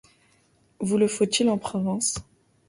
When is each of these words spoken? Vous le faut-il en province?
Vous 0.79 0.97
le 0.97 1.07
faut-il 1.07 1.47
en 1.47 1.59
province? 1.59 2.15